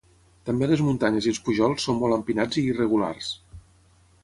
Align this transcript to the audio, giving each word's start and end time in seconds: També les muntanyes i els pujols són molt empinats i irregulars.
També 0.49 0.69
les 0.71 0.81
muntanyes 0.85 1.27
i 1.29 1.33
els 1.33 1.41
pujols 1.49 1.85
són 1.89 1.99
molt 2.01 2.17
empinats 2.19 2.61
i 2.63 2.67
irregulars. 2.73 3.31